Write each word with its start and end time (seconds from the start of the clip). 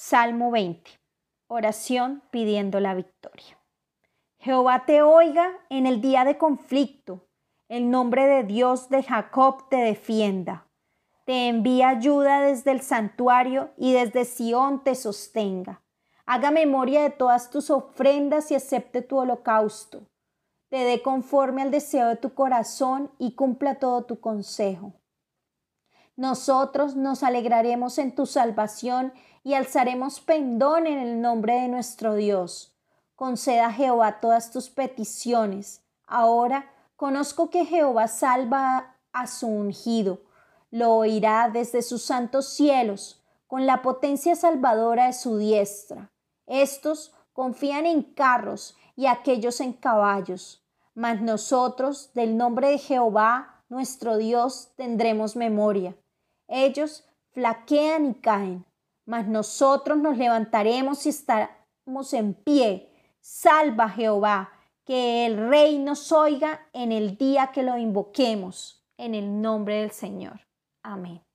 Salmo 0.00 0.52
20. 0.52 0.92
Oración 1.48 2.22
pidiendo 2.30 2.78
la 2.78 2.94
victoria. 2.94 3.58
Jehová 4.38 4.84
te 4.86 5.02
oiga 5.02 5.50
en 5.70 5.88
el 5.88 6.00
día 6.00 6.24
de 6.24 6.38
conflicto. 6.38 7.26
El 7.68 7.90
nombre 7.90 8.28
de 8.28 8.44
Dios 8.44 8.90
de 8.90 9.02
Jacob 9.02 9.68
te 9.68 9.78
defienda. 9.78 10.68
Te 11.24 11.48
envía 11.48 11.88
ayuda 11.88 12.40
desde 12.42 12.70
el 12.70 12.80
santuario 12.80 13.70
y 13.76 13.92
desde 13.92 14.24
Sión 14.24 14.84
te 14.84 14.94
sostenga. 14.94 15.82
Haga 16.26 16.52
memoria 16.52 17.02
de 17.02 17.10
todas 17.10 17.50
tus 17.50 17.68
ofrendas 17.68 18.52
y 18.52 18.54
acepte 18.54 19.02
tu 19.02 19.18
holocausto. 19.18 20.02
Te 20.68 20.76
dé 20.76 21.02
conforme 21.02 21.62
al 21.62 21.72
deseo 21.72 22.06
de 22.06 22.16
tu 22.16 22.34
corazón 22.34 23.10
y 23.18 23.32
cumpla 23.32 23.80
todo 23.80 24.04
tu 24.04 24.20
consejo. 24.20 24.92
Nosotros 26.18 26.96
nos 26.96 27.22
alegraremos 27.22 27.96
en 27.96 28.12
tu 28.12 28.26
salvación 28.26 29.12
y 29.44 29.54
alzaremos 29.54 30.18
pendón 30.18 30.88
en 30.88 30.98
el 30.98 31.20
nombre 31.20 31.60
de 31.60 31.68
nuestro 31.68 32.16
Dios. 32.16 32.76
Conceda 33.14 33.66
a 33.66 33.72
Jehová 33.72 34.18
todas 34.18 34.50
tus 34.50 34.68
peticiones. 34.68 35.80
Ahora 36.08 36.72
conozco 36.96 37.50
que 37.50 37.64
Jehová 37.64 38.08
salva 38.08 38.96
a 39.12 39.28
su 39.28 39.46
ungido. 39.46 40.20
Lo 40.72 40.96
oirá 40.96 41.50
desde 41.52 41.82
sus 41.82 42.02
santos 42.02 42.48
cielos, 42.48 43.22
con 43.46 43.64
la 43.64 43.80
potencia 43.80 44.34
salvadora 44.34 45.06
de 45.06 45.12
su 45.12 45.38
diestra. 45.38 46.10
Estos 46.46 47.14
confían 47.32 47.86
en 47.86 48.02
carros 48.02 48.76
y 48.96 49.06
aquellos 49.06 49.60
en 49.60 49.72
caballos. 49.72 50.64
Mas 50.96 51.22
nosotros, 51.22 52.10
del 52.12 52.36
nombre 52.36 52.70
de 52.70 52.78
Jehová, 52.78 53.62
nuestro 53.68 54.16
Dios, 54.16 54.72
tendremos 54.74 55.36
memoria. 55.36 55.94
Ellos 56.48 57.06
flaquean 57.30 58.06
y 58.06 58.14
caen, 58.14 58.64
mas 59.04 59.26
nosotros 59.26 59.98
nos 59.98 60.16
levantaremos 60.16 61.06
y 61.06 61.10
estaremos 61.10 62.12
en 62.12 62.34
pie. 62.34 62.90
Salva 63.20 63.88
Jehová, 63.90 64.50
que 64.84 65.26
el 65.26 65.48
Rey 65.48 65.78
nos 65.78 66.10
oiga 66.12 66.66
en 66.72 66.92
el 66.92 67.16
día 67.18 67.50
que 67.52 67.62
lo 67.62 67.76
invoquemos, 67.76 68.84
en 68.96 69.14
el 69.14 69.40
nombre 69.40 69.82
del 69.82 69.90
Señor. 69.90 70.40
Amén. 70.82 71.27